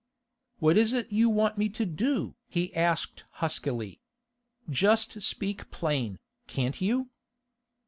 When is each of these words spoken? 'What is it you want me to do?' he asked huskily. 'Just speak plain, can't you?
'What 0.57 0.77
is 0.77 0.93
it 0.93 1.11
you 1.11 1.29
want 1.29 1.59
me 1.59 1.69
to 1.69 1.85
do?' 1.85 2.33
he 2.47 2.75
asked 2.75 3.23
huskily. 3.33 4.01
'Just 4.67 5.21
speak 5.21 5.69
plain, 5.69 6.17
can't 6.47 6.81
you? 6.81 7.11